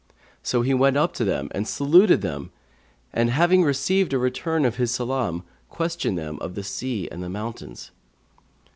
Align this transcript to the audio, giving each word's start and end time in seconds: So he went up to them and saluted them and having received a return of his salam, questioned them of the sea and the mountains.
So 0.41 0.63
he 0.63 0.73
went 0.73 0.97
up 0.97 1.13
to 1.13 1.23
them 1.23 1.49
and 1.51 1.67
saluted 1.67 2.21
them 2.23 2.49
and 3.13 3.29
having 3.29 3.63
received 3.63 4.13
a 4.13 4.17
return 4.17 4.65
of 4.65 4.77
his 4.77 4.89
salam, 4.89 5.43
questioned 5.69 6.17
them 6.17 6.39
of 6.41 6.55
the 6.55 6.63
sea 6.63 7.07
and 7.11 7.21
the 7.21 7.29
mountains. 7.29 7.91